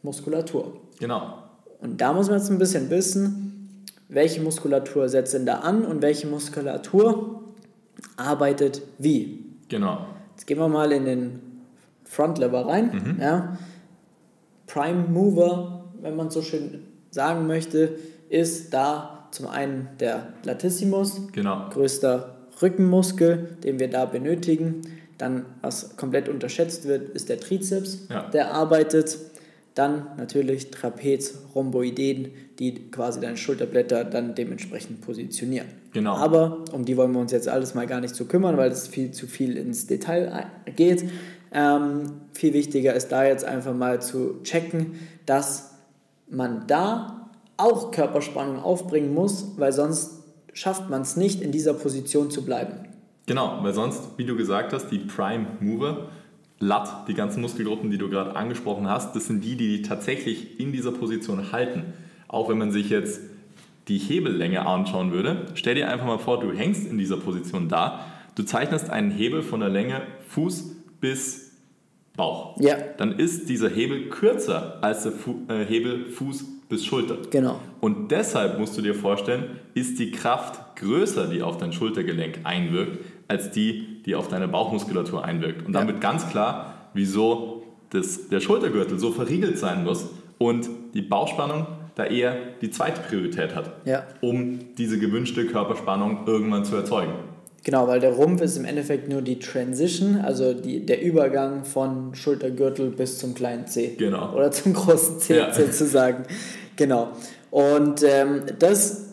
Muskulatur. 0.03 0.79
Genau. 0.99 1.43
Und 1.81 2.01
da 2.01 2.13
muss 2.13 2.27
man 2.29 2.39
jetzt 2.39 2.49
ein 2.49 2.57
bisschen 2.57 2.89
wissen, 2.89 3.85
welche 4.09 4.41
Muskulatur 4.41 5.09
setzt 5.09 5.33
denn 5.33 5.45
da 5.45 5.59
an 5.59 5.85
und 5.85 6.01
welche 6.01 6.27
Muskulatur 6.27 7.43
arbeitet 8.15 8.81
wie. 8.97 9.45
Genau. 9.69 10.05
Jetzt 10.31 10.47
gehen 10.47 10.59
wir 10.59 10.67
mal 10.67 10.91
in 10.91 11.05
den 11.05 11.41
Front 12.03 12.37
Lever 12.37 12.65
rein. 12.67 12.91
Mhm. 12.93 13.21
Ja. 13.21 13.57
Prime 14.65 15.07
Mover, 15.09 15.85
wenn 16.01 16.15
man 16.15 16.29
so 16.29 16.41
schön 16.41 16.83
sagen 17.11 17.47
möchte, 17.47 17.97
ist 18.29 18.73
da 18.73 19.16
zum 19.37 19.47
einen 19.47 19.87
der 19.99 20.33
Latissimus, 20.43 21.21
genau. 21.31 21.69
größter 21.69 22.37
Rückenmuskel, 22.59 23.57
den 23.63 23.79
wir 23.79 23.87
da 23.87 24.05
benötigen. 24.05 24.81
Dann, 25.19 25.45
was 25.61 25.95
komplett 25.95 26.27
unterschätzt 26.27 26.87
wird, 26.87 27.09
ist 27.09 27.29
der 27.29 27.39
Trizeps, 27.39 28.07
ja. 28.09 28.29
der 28.31 28.55
arbeitet. 28.55 29.15
Dann 29.75 30.07
natürlich 30.17 30.71
Trapez, 30.71 31.35
Rhomboideen, 31.53 32.31
die 32.57 32.89
quasi 32.89 33.19
deine 33.19 33.37
Schulterblätter 33.37 34.05
dann 34.05 34.33
dementsprechend 34.33 35.01
positionieren. 35.01 35.67
Genau. 35.93 36.15
Aber 36.15 36.65
um 36.71 36.83
die 36.83 36.97
wollen 36.97 37.11
wir 37.11 37.19
uns 37.19 37.31
jetzt 37.31 37.47
alles 37.47 37.75
mal 37.75 37.85
gar 37.85 38.01
nicht 38.01 38.15
so 38.15 38.25
kümmern, 38.25 38.57
weil 38.57 38.71
es 38.71 38.87
viel 38.87 39.11
zu 39.11 39.27
viel 39.27 39.55
ins 39.55 39.85
Detail 39.85 40.47
geht. 40.75 41.03
Ähm, 41.51 42.21
viel 42.33 42.53
wichtiger 42.53 42.95
ist 42.95 43.09
da 43.11 43.23
jetzt 43.23 43.45
einfach 43.45 43.75
mal 43.75 44.01
zu 44.01 44.41
checken, 44.41 44.95
dass 45.27 45.75
man 46.27 46.65
da 46.65 47.16
auch 47.57 47.91
Körperspannung 47.91 48.59
aufbringen 48.59 49.13
muss, 49.13 49.53
weil 49.57 49.73
sonst 49.73 50.23
schafft 50.53 50.89
man 50.89 51.01
es 51.01 51.17
nicht, 51.17 51.41
in 51.41 51.51
dieser 51.51 51.73
Position 51.73 52.31
zu 52.31 52.45
bleiben. 52.45 52.87
Genau, 53.25 53.59
weil 53.61 53.73
sonst, 53.73 54.01
wie 54.17 54.25
du 54.25 54.35
gesagt 54.35 54.73
hast, 54.73 54.89
die 54.89 54.99
Prime 54.99 55.45
Mover, 55.59 56.07
Lat, 56.59 57.07
die 57.07 57.13
ganzen 57.13 57.41
Muskelgruppen, 57.41 57.91
die 57.91 57.99
du 57.99 58.09
gerade 58.09 58.35
angesprochen 58.35 58.89
hast, 58.89 59.15
das 59.15 59.27
sind 59.27 59.43
die, 59.43 59.55
die 59.55 59.83
tatsächlich 59.83 60.59
in 60.59 60.71
dieser 60.71 60.91
Position 60.91 61.51
halten. 61.51 61.93
Auch 62.27 62.49
wenn 62.49 62.57
man 62.57 62.71
sich 62.71 62.89
jetzt 62.89 63.21
die 63.87 63.99
Hebellänge 63.99 64.65
anschauen 64.65 65.11
würde, 65.11 65.45
stell 65.53 65.75
dir 65.75 65.87
einfach 65.89 66.07
mal 66.07 66.17
vor, 66.17 66.39
du 66.39 66.51
hängst 66.51 66.87
in 66.87 66.97
dieser 66.97 67.17
Position 67.17 67.69
da, 67.69 68.05
du 68.35 68.43
zeichnest 68.43 68.89
einen 68.89 69.11
Hebel 69.11 69.43
von 69.43 69.59
der 69.59 69.69
Länge 69.69 70.01
Fuß 70.29 70.75
bis 70.99 71.51
Bauch. 72.15 72.59
Ja. 72.59 72.77
Dann 72.97 73.19
ist 73.19 73.47
dieser 73.47 73.69
Hebel 73.69 74.09
kürzer 74.09 74.79
als 74.81 75.03
der 75.03 75.11
Fu 75.11 75.45
äh, 75.47 75.63
Hebel 75.63 76.05
Fuß 76.09 76.45
bis 76.69 76.85
Schulter. 76.85 77.17
Genau. 77.29 77.59
Und 77.79 78.11
deshalb 78.11 78.59
musst 78.59 78.77
du 78.77 78.81
dir 78.81 78.95
vorstellen, 78.95 79.59
ist 79.73 79.99
die 79.99 80.11
Kraft 80.11 80.75
größer, 80.77 81.27
die 81.27 81.41
auf 81.41 81.57
dein 81.57 81.73
Schultergelenk 81.73 82.39
einwirkt, 82.43 82.99
als 83.27 83.51
die, 83.51 84.03
die 84.03 84.15
auf 84.15 84.27
deine 84.27 84.47
Bauchmuskulatur 84.47 85.23
einwirkt. 85.23 85.65
Und 85.65 85.73
damit 85.73 85.95
ja. 85.95 86.01
ganz 86.01 86.27
klar, 86.29 86.89
wieso 86.93 87.63
das, 87.89 88.29
der 88.29 88.39
Schultergürtel 88.39 88.99
so 88.99 89.11
verriegelt 89.11 89.57
sein 89.57 89.83
muss 89.83 90.09
und 90.37 90.67
die 90.93 91.01
Bauchspannung 91.01 91.67
da 91.95 92.05
eher 92.05 92.35
die 92.61 92.69
zweite 92.69 93.01
Priorität 93.01 93.55
hat, 93.55 93.71
ja. 93.85 94.03
um 94.21 94.59
diese 94.77 94.99
gewünschte 94.99 95.45
Körperspannung 95.45 96.27
irgendwann 96.27 96.63
zu 96.63 96.75
erzeugen. 96.75 97.13
Genau, 97.63 97.87
weil 97.87 97.99
der 97.99 98.13
Rumpf 98.13 98.41
ist 98.41 98.55
im 98.55 98.65
Endeffekt 98.65 99.09
nur 99.09 99.21
die 99.21 99.39
Transition, 99.39 100.21
also 100.23 100.53
die, 100.53 100.85
der 100.85 101.01
Übergang 101.01 101.65
von 101.65 102.15
Schultergürtel 102.15 102.91
bis 102.91 103.17
zum 103.17 103.33
kleinen 103.33 103.67
C. 103.67 103.95
Genau. 103.97 104.33
Oder 104.33 104.51
zum 104.51 104.73
großen 104.73 105.19
C 105.19 105.37
ja. 105.37 105.53
sozusagen. 105.53 106.23
Genau. 106.77 107.09
Und 107.51 108.03
ähm, 108.03 108.43
das 108.59 109.07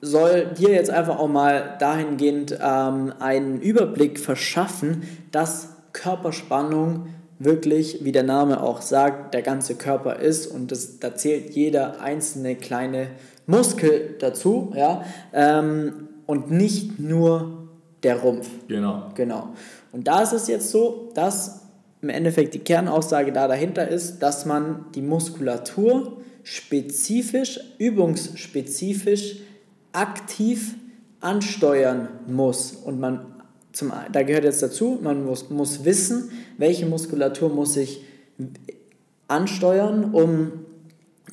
soll 0.00 0.46
dir 0.56 0.70
jetzt 0.70 0.90
einfach 0.90 1.18
auch 1.18 1.28
mal 1.28 1.76
dahingehend 1.80 2.56
ähm, 2.62 3.12
einen 3.18 3.60
Überblick 3.60 4.20
verschaffen, 4.20 5.02
dass 5.32 5.70
Körperspannung 5.92 7.06
wirklich, 7.38 8.04
wie 8.04 8.12
der 8.12 8.22
Name 8.22 8.62
auch 8.62 8.80
sagt, 8.80 9.34
der 9.34 9.42
ganze 9.42 9.74
Körper 9.74 10.16
ist 10.16 10.46
und 10.46 10.72
das, 10.72 11.00
da 11.00 11.14
zählt 11.14 11.50
jeder 11.54 12.00
einzelne 12.00 12.54
kleine 12.54 13.08
Muskel 13.46 14.16
dazu, 14.18 14.72
ja, 14.74 15.04
ähm, 15.32 16.08
und 16.26 16.50
nicht 16.50 16.98
nur 16.98 17.68
der 18.02 18.20
Rumpf. 18.20 18.48
Genau. 18.68 19.10
Genau. 19.14 19.48
Und 19.92 20.08
da 20.08 20.22
ist 20.22 20.32
es 20.32 20.48
jetzt 20.48 20.70
so, 20.70 21.10
dass 21.14 21.62
im 22.02 22.08
Endeffekt 22.08 22.54
die 22.54 22.58
Kernaussage 22.58 23.32
da 23.32 23.48
dahinter 23.48 23.88
ist, 23.88 24.18
dass 24.20 24.44
man 24.44 24.86
die 24.94 25.02
Muskulatur 25.02 26.18
spezifisch, 26.46 27.58
übungsspezifisch 27.78 29.38
aktiv 29.90 30.76
ansteuern 31.20 32.08
muss. 32.28 32.70
Und 32.70 33.00
man, 33.00 33.34
zum, 33.72 33.92
da 34.12 34.22
gehört 34.22 34.44
jetzt 34.44 34.62
dazu, 34.62 35.00
man 35.02 35.24
muss, 35.24 35.50
muss 35.50 35.84
wissen, 35.84 36.30
welche 36.56 36.86
Muskulatur 36.86 37.48
muss 37.48 37.76
ich 37.76 38.04
ansteuern, 39.26 40.14
um 40.14 40.52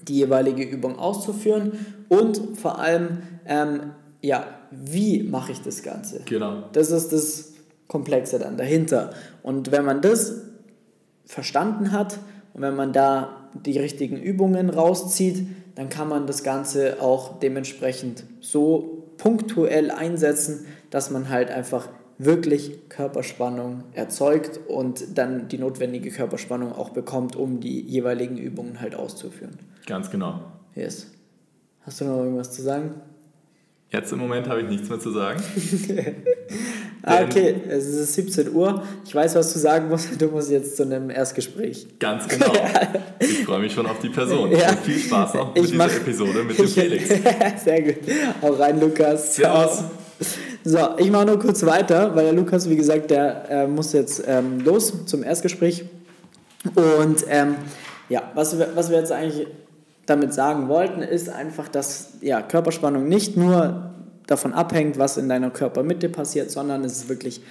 die 0.08 0.16
jeweilige 0.16 0.64
Übung 0.64 0.98
auszuführen 0.98 1.74
und 2.10 2.58
vor 2.58 2.80
allem, 2.80 3.20
ähm, 3.46 3.92
ja, 4.22 4.48
wie 4.72 5.22
mache 5.22 5.52
ich 5.52 5.62
das 5.62 5.84
Ganze? 5.84 6.22
Genau. 6.26 6.64
Das 6.74 6.90
ist 6.90 7.14
das 7.14 7.54
Komplexe 7.88 8.40
dann 8.40 8.58
dahinter. 8.58 9.14
Und 9.44 9.72
wenn 9.72 9.86
man 9.86 10.02
das 10.02 10.42
verstanden 11.26 11.92
hat 11.92 12.18
und 12.54 12.62
wenn 12.62 12.76
man 12.76 12.94
da 12.94 13.50
die 13.54 13.78
richtigen 13.80 14.18
Übungen 14.18 14.70
rauszieht, 14.70 15.48
dann 15.76 15.90
kann 15.90 16.08
man 16.08 16.28
das 16.28 16.44
Ganze 16.44 17.02
auch 17.02 17.40
dementsprechend 17.40 18.24
so 18.42 19.08
punktuell 19.18 19.92
einsetzen, 19.92 20.66
dass 20.90 21.10
man 21.10 21.30
halt 21.30 21.50
einfach 21.50 21.90
wirklich 22.18 22.90
Körperspannung 22.90 23.84
erzeugt 23.94 24.60
und 24.68 25.18
dann 25.18 25.48
die 25.48 25.58
notwendige 25.58 26.12
Körperspannung 26.12 26.74
auch 26.74 26.90
bekommt, 26.90 27.36
um 27.36 27.60
die 27.60 27.82
jeweiligen 27.82 28.38
Übungen 28.38 28.82
halt 28.82 28.96
auszuführen. 28.96 29.58
Ganz 29.88 30.12
genau. 30.12 30.42
Yes. 30.76 31.08
Hast 31.82 32.02
du 32.02 32.06
noch 32.06 32.20
irgendwas 32.20 32.52
zu 32.52 32.62
sagen? 32.62 33.02
Jetzt 33.94 34.12
im 34.12 34.18
Moment 34.18 34.50
habe 34.50 34.62
ich 34.62 34.68
nichts 34.68 34.90
mehr 34.90 35.00
zu 35.00 35.12
sagen. 35.12 35.40
ah, 37.04 37.22
okay, 37.24 37.62
es 37.70 37.86
ist 37.86 38.16
17 38.16 38.52
Uhr. 38.52 38.82
Ich 39.06 39.14
weiß, 39.14 39.36
was 39.36 39.54
du 39.54 39.60
sagen 39.60 39.88
musst. 39.88 40.20
Du 40.20 40.30
musst 40.30 40.50
jetzt 40.50 40.78
zu 40.78 40.82
einem 40.82 41.12
Erstgespräch. 41.12 41.86
Ganz 42.00 42.28
genau. 42.28 42.52
Ich 43.20 43.46
freue 43.46 43.60
mich 43.60 43.74
schon 43.74 43.86
auf 43.86 44.00
die 44.00 44.10
Person. 44.10 44.52
Ja. 44.52 44.72
Und 44.72 44.80
viel 44.80 44.98
Spaß 44.98 45.36
noch 45.36 45.54
mit 45.54 45.64
ich 45.64 45.72
dieser 45.72 45.96
Episode 45.96 46.44
mit 46.44 46.58
dem 46.58 46.68
Felix. 46.70 47.08
Sehr 47.64 47.82
gut. 47.84 47.96
Auch 48.42 48.60
rein, 48.60 48.80
Lukas. 48.80 49.36
Servus. 49.36 49.84
So, 50.64 50.80
ich 50.98 51.12
mache 51.12 51.26
nur 51.28 51.40
kurz 51.40 51.64
weiter, 51.66 52.16
weil 52.16 52.26
der 52.26 52.34
Lukas, 52.34 52.70
wie 52.70 52.76
gesagt, 52.76 53.12
der 53.12 53.50
äh, 53.50 53.68
muss 53.68 53.94
jetzt 53.94 54.24
ähm, 54.28 54.60
los 54.62 55.06
zum 55.06 55.24
Erstgespräch. 55.24 55.86
Und 56.76 57.26
ähm, 57.30 57.56
ja, 58.10 58.24
was 58.34 58.58
wir, 58.58 58.70
was 58.76 58.90
wir 58.90 58.98
jetzt 58.98 59.12
eigentlich 59.12 59.48
damit 60.06 60.34
sagen 60.34 60.68
wollten, 60.68 61.02
ist 61.02 61.30
einfach, 61.30 61.68
dass 61.68 62.14
ja, 62.22 62.42
Körperspannung 62.42 63.08
nicht 63.08 63.38
nur 63.38 63.92
davon 64.28 64.54
abhängt, 64.54 64.98
was 64.98 65.18
in 65.18 65.30
deiner 65.30 65.50
Körpermitte 65.50 66.10
passiert, 66.10 66.52
sondern 66.52 66.84
es 66.84 66.94
ist 66.94 67.10
wirklich 67.10 67.42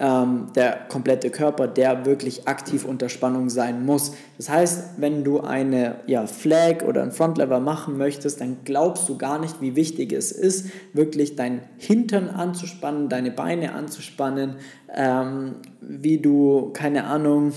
ähm, 0.00 0.46
der 0.54 0.78
komplette 0.88 1.30
Körper, 1.30 1.66
der 1.66 2.06
wirklich 2.06 2.46
aktiv 2.46 2.84
unter 2.84 3.08
Spannung 3.08 3.50
sein 3.50 3.84
muss. 3.84 4.12
Das 4.36 4.48
heißt, 4.48 4.90
wenn 4.98 5.24
du 5.24 5.40
eine 5.40 5.96
ja, 6.06 6.26
Flag 6.26 6.84
oder 6.86 7.02
ein 7.02 7.10
Frontlever 7.10 7.58
machen 7.58 7.98
möchtest, 7.98 8.40
dann 8.40 8.58
glaubst 8.64 9.08
du 9.08 9.18
gar 9.18 9.40
nicht, 9.40 9.60
wie 9.60 9.74
wichtig 9.74 10.12
es 10.12 10.30
ist, 10.30 10.66
wirklich 10.92 11.34
dein 11.34 11.62
Hintern 11.78 12.28
anzuspannen, 12.28 13.08
deine 13.08 13.32
Beine 13.32 13.74
anzuspannen, 13.74 14.56
ähm, 14.94 15.56
wie 15.80 16.18
du, 16.18 16.70
keine 16.72 17.04
Ahnung, 17.04 17.52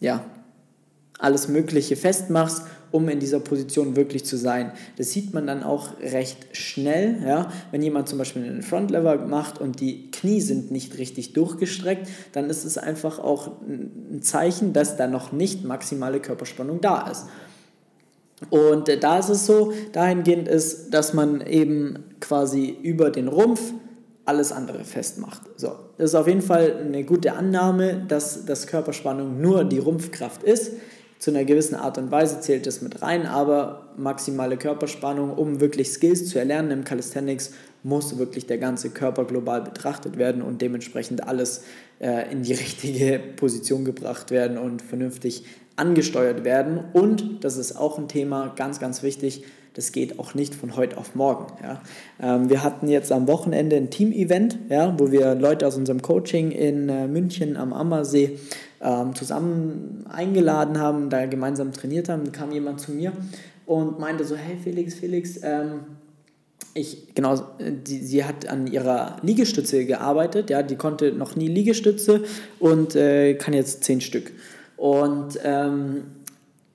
ja, 0.00 0.24
alles 1.20 1.48
Mögliche 1.48 1.96
festmachst 1.96 2.62
um 2.90 3.08
in 3.08 3.20
dieser 3.20 3.40
Position 3.40 3.96
wirklich 3.96 4.24
zu 4.24 4.36
sein. 4.36 4.72
Das 4.96 5.12
sieht 5.12 5.34
man 5.34 5.46
dann 5.46 5.62
auch 5.62 5.98
recht 6.00 6.56
schnell, 6.56 7.22
ja? 7.26 7.52
wenn 7.70 7.82
jemand 7.82 8.08
zum 8.08 8.18
Beispiel 8.18 8.44
einen 8.44 8.62
Frontlever 8.62 9.16
macht 9.26 9.60
und 9.60 9.80
die 9.80 10.10
Knie 10.10 10.40
sind 10.40 10.70
nicht 10.70 10.98
richtig 10.98 11.32
durchgestreckt, 11.32 12.08
dann 12.32 12.50
ist 12.50 12.64
es 12.64 12.78
einfach 12.78 13.18
auch 13.18 13.60
ein 13.62 14.20
Zeichen, 14.22 14.72
dass 14.72 14.96
da 14.96 15.06
noch 15.06 15.32
nicht 15.32 15.64
maximale 15.64 16.20
Körperspannung 16.20 16.80
da 16.80 17.10
ist. 17.10 17.26
Und 18.50 18.88
da 19.02 19.18
ist 19.18 19.30
es 19.30 19.46
so, 19.46 19.72
dahingehend 19.92 20.46
ist, 20.46 20.90
dass 20.90 21.12
man 21.12 21.40
eben 21.40 22.04
quasi 22.20 22.76
über 22.82 23.10
den 23.10 23.28
Rumpf 23.28 23.72
alles 24.24 24.52
andere 24.52 24.84
festmacht. 24.84 25.42
So, 25.56 25.72
das 25.96 26.10
ist 26.10 26.14
auf 26.14 26.28
jeden 26.28 26.42
Fall 26.42 26.76
eine 26.86 27.02
gute 27.02 27.32
Annahme, 27.32 28.04
dass 28.06 28.44
das 28.44 28.66
Körperspannung 28.66 29.40
nur 29.40 29.64
die 29.64 29.78
Rumpfkraft 29.78 30.42
ist 30.42 30.72
zu 31.18 31.30
einer 31.30 31.44
gewissen 31.44 31.74
Art 31.74 31.98
und 31.98 32.10
Weise 32.10 32.40
zählt 32.40 32.66
das 32.66 32.80
mit 32.80 33.02
rein, 33.02 33.26
aber 33.26 33.88
maximale 33.96 34.56
Körperspannung, 34.56 35.32
um 35.32 35.60
wirklich 35.60 35.90
Skills 35.90 36.28
zu 36.28 36.38
erlernen 36.38 36.70
im 36.70 36.84
Calisthenics, 36.84 37.52
muss 37.82 38.18
wirklich 38.18 38.46
der 38.46 38.58
ganze 38.58 38.90
Körper 38.90 39.24
global 39.24 39.62
betrachtet 39.62 40.18
werden 40.18 40.42
und 40.42 40.62
dementsprechend 40.62 41.26
alles 41.26 41.64
äh, 42.00 42.30
in 42.30 42.42
die 42.42 42.52
richtige 42.54 43.20
Position 43.36 43.84
gebracht 43.84 44.30
werden 44.30 44.58
und 44.58 44.82
vernünftig 44.82 45.44
angesteuert 45.76 46.44
werden. 46.44 46.80
Und, 46.92 47.44
das 47.44 47.56
ist 47.56 47.76
auch 47.76 47.98
ein 47.98 48.08
Thema, 48.08 48.52
ganz, 48.56 48.80
ganz 48.80 49.02
wichtig, 49.02 49.44
das 49.74 49.92
geht 49.92 50.18
auch 50.18 50.34
nicht 50.34 50.56
von 50.56 50.76
heute 50.76 50.98
auf 50.98 51.14
morgen. 51.14 51.46
Ja. 51.62 51.80
Ähm, 52.20 52.50
wir 52.50 52.64
hatten 52.64 52.88
jetzt 52.88 53.12
am 53.12 53.28
Wochenende 53.28 53.76
ein 53.76 53.90
Team-Event, 53.90 54.58
ja, 54.68 54.98
wo 54.98 55.12
wir 55.12 55.36
Leute 55.36 55.68
aus 55.68 55.76
unserem 55.76 56.02
Coaching 56.02 56.50
in 56.50 56.88
äh, 56.88 57.06
München 57.06 57.56
am 57.56 57.72
Ammersee 57.72 58.38
ähm, 58.80 59.14
zusammen 59.14 60.04
eingeladen 60.08 60.78
haben, 60.78 61.10
da 61.10 61.26
gemeinsam 61.26 61.72
trainiert 61.72 62.08
haben. 62.08 62.32
Kam 62.32 62.52
jemand 62.52 62.80
zu 62.80 62.92
mir 62.92 63.12
und 63.66 63.98
meinte 63.98 64.24
so, 64.24 64.36
hey 64.36 64.56
Felix, 64.62 64.94
Felix, 64.94 65.40
ähm, 65.42 65.80
ich, 66.74 67.14
genau, 67.14 67.40
die, 67.58 67.98
sie 67.98 68.24
hat 68.24 68.48
an 68.48 68.66
ihrer 68.66 69.16
Liegestütze 69.22 69.84
gearbeitet, 69.84 70.50
ja, 70.50 70.62
die 70.62 70.76
konnte 70.76 71.12
noch 71.12 71.34
nie 71.34 71.48
Liegestütze 71.48 72.22
und 72.60 72.94
äh, 72.94 73.34
kann 73.34 73.54
jetzt 73.54 73.84
zehn 73.84 74.00
Stück. 74.00 74.32
Und 74.76 75.38
ähm, 75.42 76.02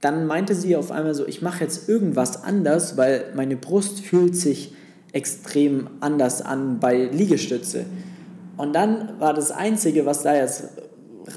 dann 0.02 0.28
meinte 0.28 0.56
sie 0.56 0.76
auf 0.76 0.92
einmal 0.92 1.14
so, 1.14 1.26
ich 1.26 1.42
mache 1.42 1.64
jetzt 1.64 1.88
irgendwas 1.88 2.44
anders, 2.44 2.98
weil 2.98 3.26
meine 3.36 3.56
Brust 3.56 4.02
fühlt 4.02 4.36
sich 4.36 4.74
extrem 5.14 5.88
anders 6.02 6.42
an 6.42 6.80
bei 6.80 7.06
Liegestütze. 7.06 7.86
Und 8.58 8.74
dann 8.74 9.20
war 9.20 9.34
das 9.34 9.52
Einzige, 9.52 10.06
was 10.06 10.24
da 10.24 10.36
jetzt 10.36 10.66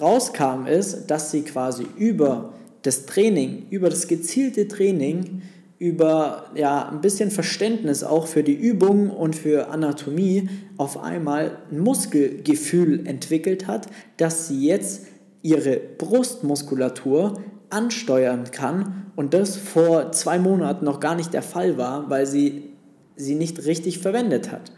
rauskam, 0.00 0.66
ist, 0.66 1.06
dass 1.06 1.30
sie 1.30 1.42
quasi 1.42 1.86
über 1.96 2.54
das 2.82 3.06
Training, 3.06 3.66
über 3.70 3.90
das 3.90 4.06
gezielte 4.08 4.68
Training, 4.68 5.42
über 5.78 6.46
ja, 6.54 6.88
ein 6.88 7.00
bisschen 7.00 7.30
Verständnis 7.30 8.02
auch 8.02 8.26
für 8.26 8.42
die 8.42 8.54
Übung 8.54 9.10
und 9.10 9.36
für 9.36 9.68
Anatomie 9.68 10.48
auf 10.78 11.02
einmal 11.02 11.58
ein 11.70 11.80
Muskelgefühl 11.80 13.06
entwickelt 13.06 13.66
hat, 13.66 13.86
dass 14.16 14.48
sie 14.48 14.66
jetzt 14.66 15.06
ihre 15.42 15.76
Brustmuskulatur 15.76 17.40
ansteuern 17.68 18.50
kann 18.50 19.12
und 19.16 19.34
das 19.34 19.56
vor 19.56 20.12
zwei 20.12 20.38
Monaten 20.38 20.84
noch 20.84 21.00
gar 21.00 21.14
nicht 21.14 21.34
der 21.34 21.42
Fall 21.42 21.76
war, 21.76 22.08
weil 22.08 22.26
sie 22.26 22.70
sie 23.16 23.34
nicht 23.34 23.64
richtig 23.64 23.98
verwendet 23.98 24.52
hat. 24.52 24.72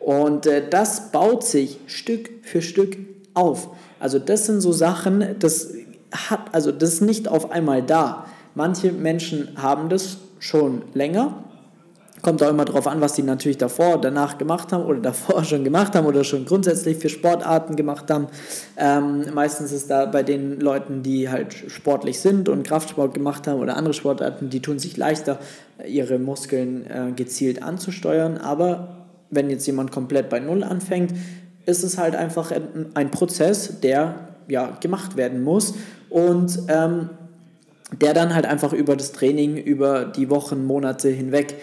Und 0.00 0.46
äh, 0.46 0.68
das 0.68 1.10
baut 1.12 1.44
sich 1.44 1.78
Stück 1.86 2.30
für 2.42 2.62
Stück 2.62 2.96
auf. 3.34 3.70
Also 4.00 4.18
das 4.18 4.46
sind 4.46 4.60
so 4.60 4.72
Sachen, 4.72 5.36
das 5.38 5.72
hat, 6.12 6.40
also 6.52 6.72
das 6.72 6.94
ist 6.94 7.00
nicht 7.02 7.28
auf 7.28 7.50
einmal 7.50 7.82
da. 7.82 8.26
Manche 8.54 8.92
Menschen 8.92 9.50
haben 9.56 9.88
das 9.88 10.18
schon 10.38 10.82
länger 10.94 11.44
Kommt 12.22 12.42
auch 12.42 12.50
immer 12.50 12.64
darauf 12.64 12.86
an, 12.88 13.00
was 13.00 13.12
die 13.12 13.22
natürlich 13.22 13.58
davor, 13.58 14.00
danach 14.00 14.38
gemacht 14.38 14.72
haben 14.72 14.84
oder 14.84 14.98
davor 14.98 15.44
schon 15.44 15.62
gemacht 15.62 15.94
haben 15.94 16.06
oder 16.06 16.24
schon 16.24 16.44
grundsätzlich 16.46 16.98
für 16.98 17.08
Sportarten 17.08 17.76
gemacht 17.76 18.10
haben. 18.10 18.26
Ähm, 18.76 19.26
meistens 19.34 19.70
ist 19.70 19.88
da 19.90 20.06
bei 20.06 20.22
den 20.22 20.58
Leuten, 20.60 21.02
die 21.02 21.28
halt 21.28 21.54
sportlich 21.54 22.18
sind 22.18 22.48
und 22.48 22.64
Kraftsport 22.66 23.14
gemacht 23.14 23.46
haben 23.46 23.60
oder 23.60 23.76
andere 23.76 23.94
Sportarten, 23.94 24.50
die 24.50 24.60
tun 24.60 24.78
sich 24.78 24.96
leichter, 24.96 25.38
ihre 25.86 26.18
Muskeln 26.18 26.86
äh, 26.86 27.12
gezielt 27.14 27.62
anzusteuern. 27.62 28.38
Aber 28.38 29.06
wenn 29.30 29.48
jetzt 29.48 29.66
jemand 29.66 29.92
komplett 29.92 30.28
bei 30.28 30.40
Null 30.40 30.64
anfängt, 30.64 31.14
ist 31.68 31.84
es 31.84 31.98
halt 31.98 32.16
einfach 32.16 32.50
ein, 32.50 32.86
ein 32.94 33.10
Prozess, 33.10 33.80
der 33.80 34.28
ja, 34.48 34.76
gemacht 34.80 35.16
werden 35.16 35.42
muss. 35.42 35.74
Und 36.08 36.58
ähm, 36.68 37.10
der 38.00 38.14
dann 38.14 38.34
halt 38.34 38.46
einfach 38.46 38.72
über 38.72 38.96
das 38.96 39.12
Training, 39.12 39.56
über 39.56 40.04
die 40.04 40.30
Wochen, 40.30 40.64
Monate 40.64 41.08
hinweg 41.08 41.56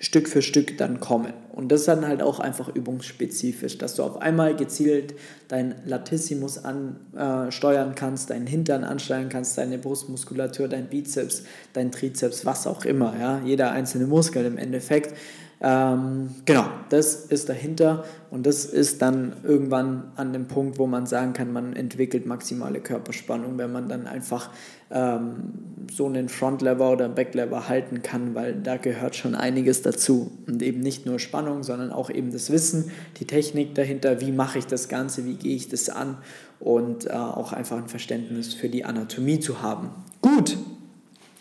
Stück 0.00 0.28
für 0.28 0.40
Stück 0.40 0.78
dann 0.78 0.98
kommen. 0.98 1.32
Und 1.52 1.70
das 1.70 1.80
ist 1.80 1.88
dann 1.88 2.06
halt 2.06 2.22
auch 2.22 2.40
einfach 2.40 2.74
übungsspezifisch, 2.74 3.76
dass 3.76 3.96
du 3.96 4.02
auf 4.02 4.22
einmal 4.22 4.56
gezielt 4.56 5.14
dein 5.48 5.74
Latissimus 5.84 6.64
ansteuern 6.64 7.90
äh, 7.90 7.94
kannst, 7.94 8.30
deinen 8.30 8.46
Hintern 8.46 8.82
ansteuern 8.82 9.28
kannst, 9.28 9.58
deine 9.58 9.76
Brustmuskulatur, 9.76 10.68
dein 10.68 10.86
Bizeps, 10.86 11.42
dein 11.74 11.92
Trizeps, 11.92 12.46
was 12.46 12.66
auch 12.66 12.84
immer. 12.86 13.14
Ja? 13.20 13.42
Jeder 13.44 13.72
einzelne 13.72 14.06
Muskel 14.06 14.46
im 14.46 14.56
Endeffekt. 14.56 15.14
Ähm, 15.62 16.30
genau, 16.46 16.64
das 16.88 17.26
ist 17.26 17.50
dahinter 17.50 18.04
und 18.30 18.46
das 18.46 18.64
ist 18.64 19.02
dann 19.02 19.34
irgendwann 19.42 20.04
an 20.16 20.32
dem 20.32 20.46
Punkt, 20.46 20.78
wo 20.78 20.86
man 20.86 21.04
sagen 21.04 21.34
kann, 21.34 21.52
man 21.52 21.76
entwickelt 21.76 22.24
maximale 22.24 22.80
Körperspannung, 22.80 23.58
wenn 23.58 23.70
man 23.70 23.86
dann 23.86 24.06
einfach 24.06 24.48
ähm, 24.90 25.52
so 25.92 26.06
einen 26.06 26.30
Frontlever 26.30 26.90
oder 26.90 27.10
Backlever 27.10 27.68
halten 27.68 28.00
kann, 28.02 28.34
weil 28.34 28.54
da 28.54 28.78
gehört 28.78 29.16
schon 29.16 29.34
einiges 29.34 29.82
dazu 29.82 30.32
und 30.46 30.62
eben 30.62 30.80
nicht 30.80 31.04
nur 31.04 31.18
Spannung, 31.18 31.62
sondern 31.62 31.92
auch 31.92 32.08
eben 32.08 32.32
das 32.32 32.50
Wissen, 32.50 32.90
die 33.18 33.26
Technik 33.26 33.74
dahinter, 33.74 34.22
wie 34.22 34.32
mache 34.32 34.58
ich 34.58 34.66
das 34.66 34.88
Ganze, 34.88 35.26
wie 35.26 35.34
gehe 35.34 35.54
ich 35.54 35.68
das 35.68 35.90
an 35.90 36.16
und 36.58 37.06
äh, 37.06 37.10
auch 37.10 37.52
einfach 37.52 37.76
ein 37.76 37.88
Verständnis 37.88 38.54
für 38.54 38.70
die 38.70 38.86
Anatomie 38.86 39.40
zu 39.40 39.60
haben. 39.60 39.90
Gut, 40.22 40.56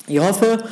ich 0.08 0.19
hoffe, 0.19 0.63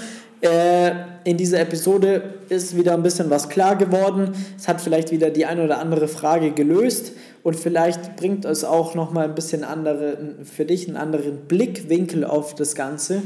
äh, 0.41 0.91
in 1.23 1.37
dieser 1.37 1.59
Episode 1.59 2.35
ist 2.49 2.77
wieder 2.77 2.93
ein 2.93 3.03
bisschen 3.03 3.29
was 3.29 3.49
klar 3.49 3.75
geworden. 3.75 4.33
Es 4.57 4.67
hat 4.67 4.81
vielleicht 4.81 5.11
wieder 5.11 5.29
die 5.29 5.45
eine 5.45 5.63
oder 5.63 5.79
andere 5.79 6.07
Frage 6.07 6.51
gelöst 6.51 7.13
und 7.43 7.55
vielleicht 7.55 8.15
bringt 8.15 8.45
es 8.45 8.63
auch 8.63 8.93
noch 8.93 9.11
mal 9.11 9.25
ein 9.25 9.35
bisschen 9.35 9.63
andere, 9.63 10.17
für 10.43 10.65
dich 10.65 10.87
einen 10.87 10.97
anderen 10.97 11.47
Blickwinkel 11.47 12.23
auf 12.23 12.55
das 12.55 12.75
Ganze 12.75 13.23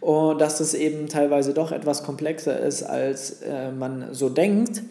und 0.00 0.40
dass 0.40 0.60
es 0.60 0.72
eben 0.74 1.08
teilweise 1.08 1.52
doch 1.52 1.72
etwas 1.72 2.02
komplexer 2.02 2.58
ist, 2.60 2.82
als 2.82 3.42
äh, 3.42 3.70
man 3.72 4.06
so 4.12 4.28
denkt. 4.28 4.82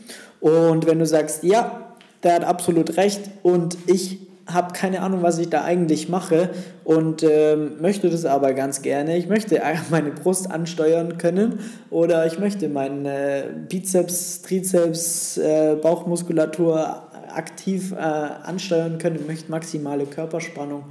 Und 0.41 0.85
wenn 0.85 0.99
du 0.99 1.05
sagst, 1.05 1.43
ja, 1.43 1.95
der 2.21 2.35
hat 2.35 2.43
absolut 2.43 2.97
recht 2.97 3.21
und 3.43 3.77
ich 3.87 4.19
habe 4.47 4.73
keine 4.73 5.01
Ahnung, 5.01 5.23
was 5.23 5.39
ich 5.39 5.49
da 5.49 5.63
eigentlich 5.63 6.07
mache 6.07 6.51
und 6.83 7.23
ähm, 7.23 7.81
möchte 7.81 8.09
das 8.09 8.25
aber 8.25 8.53
ganz 8.53 8.81
gerne. 8.81 9.17
Ich 9.17 9.27
möchte 9.27 9.61
meine 9.89 10.11
Brust 10.11 10.51
ansteuern 10.51 11.17
können 11.17 11.59
oder 11.89 12.25
ich 12.27 12.39
möchte 12.39 12.69
meine 12.69 13.65
Bizeps, 13.67 14.43
Trizeps, 14.43 15.37
äh, 15.37 15.75
Bauchmuskulatur 15.81 17.03
aktiv 17.29 17.91
äh, 17.91 17.95
ansteuern 17.95 18.97
können, 18.97 19.17
ich 19.17 19.27
möchte 19.27 19.51
maximale 19.51 20.05
Körperspannung. 20.05 20.85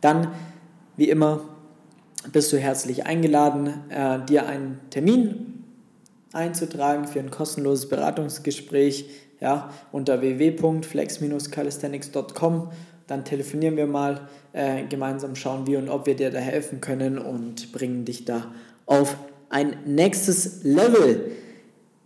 Dann, 0.00 0.32
wie 0.96 1.08
immer, 1.08 1.40
bist 2.32 2.52
du 2.52 2.58
herzlich 2.58 3.06
eingeladen, 3.06 3.74
äh, 3.90 4.18
dir 4.24 4.46
einen 4.46 4.80
Termin 4.90 5.62
einzutragen 6.32 7.06
für 7.06 7.20
ein 7.20 7.30
kostenloses 7.30 7.88
Beratungsgespräch 7.88 9.08
ja, 9.40 9.70
unter 9.92 10.20
www.flex-calisthenics.com 10.20 12.70
dann 13.06 13.24
telefonieren 13.24 13.76
wir 13.76 13.86
mal 13.86 14.28
äh, 14.52 14.84
gemeinsam, 14.84 15.36
schauen 15.36 15.66
wir 15.66 15.78
und 15.78 15.88
ob 15.88 16.06
wir 16.06 16.16
dir 16.16 16.30
da 16.30 16.38
helfen 16.38 16.80
können 16.80 17.18
und 17.18 17.72
bringen 17.72 18.04
dich 18.04 18.24
da 18.24 18.52
auf 18.86 19.16
ein 19.50 19.76
nächstes 19.84 20.64
Level. 20.64 21.32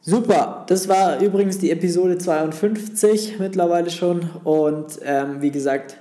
Super, 0.00 0.64
das 0.68 0.88
war 0.88 1.20
übrigens 1.20 1.58
die 1.58 1.70
Episode 1.70 2.18
52 2.18 3.38
mittlerweile 3.38 3.90
schon 3.90 4.30
und 4.44 4.98
ähm, 5.04 5.42
wie 5.42 5.50
gesagt, 5.50 5.98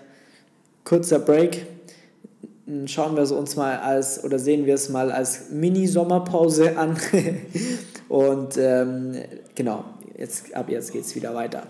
kurzer 0.83 1.19
Break. 1.19 1.65
Schauen 2.85 3.15
wir 3.15 3.23
es 3.23 3.31
uns 3.31 3.55
mal 3.55 3.77
als 3.77 4.23
oder 4.23 4.39
sehen 4.39 4.65
wir 4.65 4.75
es 4.75 4.89
mal 4.89 5.11
als 5.11 5.49
Mini-Sommerpause 5.51 6.77
an. 6.77 6.97
und 8.09 8.57
ähm, 8.57 9.15
genau, 9.55 9.85
jetzt, 10.17 10.53
ab 10.53 10.69
jetzt 10.69 10.91
geht 10.91 11.05
es 11.05 11.15
wieder 11.15 11.33
weiter. 11.33 11.63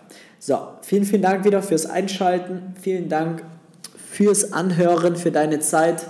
So, 0.47 0.57
vielen, 0.81 1.03
vielen 1.03 1.23
Dank 1.23 1.43
wieder 1.43 1.61
fürs 1.61 1.85
Einschalten. 1.85 2.73
Vielen 2.81 3.09
Dank 3.09 3.43
fürs 3.97 4.53
Anhören, 4.53 5.17
für 5.17 5.29
deine 5.29 5.59
Zeit. 5.59 6.05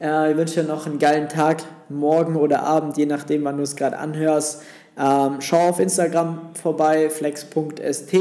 Äh, 0.00 0.30
ich 0.30 0.36
wünsche 0.38 0.62
dir 0.62 0.66
noch 0.66 0.86
einen 0.86 0.98
geilen 0.98 1.28
Tag, 1.28 1.62
morgen 1.90 2.36
oder 2.36 2.62
Abend, 2.62 2.96
je 2.96 3.04
nachdem, 3.04 3.44
wann 3.44 3.58
du 3.58 3.62
es 3.62 3.76
gerade 3.76 3.98
anhörst. 3.98 4.62
Ähm, 4.98 5.42
schau 5.42 5.68
auf 5.68 5.78
Instagram 5.78 6.54
vorbei, 6.54 7.10
flex.st. 7.10 8.16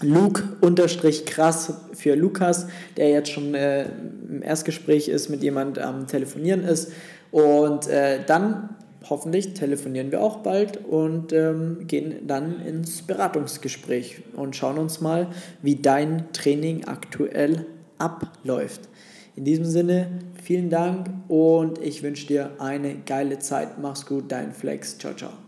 Luke-krass 0.00 1.72
für 1.92 2.16
Lukas, 2.16 2.66
der 2.96 3.10
jetzt 3.10 3.30
schon 3.30 3.54
äh, 3.54 3.84
im 4.28 4.42
Erstgespräch 4.42 5.06
ist, 5.06 5.28
mit 5.28 5.44
jemand 5.44 5.78
am 5.78 6.00
ähm, 6.00 6.06
Telefonieren 6.08 6.64
ist. 6.64 6.90
Und 7.30 7.86
äh, 7.86 8.18
dann 8.26 8.70
hoffentlich 9.08 9.54
telefonieren 9.54 10.10
wir 10.10 10.22
auch 10.22 10.38
bald 10.38 10.84
und 10.84 11.32
ähm, 11.32 11.86
gehen 11.86 12.26
dann 12.26 12.60
ins 12.60 13.02
Beratungsgespräch 13.02 14.22
und 14.34 14.56
schauen 14.56 14.78
uns 14.78 15.00
mal, 15.00 15.28
wie 15.62 15.76
dein 15.76 16.32
Training 16.32 16.84
aktuell 16.84 17.66
abläuft. 17.98 18.88
In 19.36 19.44
diesem 19.44 19.66
Sinne, 19.66 20.08
vielen 20.42 20.70
Dank 20.70 21.10
und 21.28 21.78
ich 21.78 22.02
wünsche 22.02 22.26
dir 22.26 22.52
eine 22.58 22.96
geile 23.04 23.38
Zeit. 23.38 23.78
Mach's 23.78 24.06
gut, 24.06 24.32
dein 24.32 24.52
Flex. 24.52 24.98
Ciao, 24.98 25.14
ciao. 25.14 25.45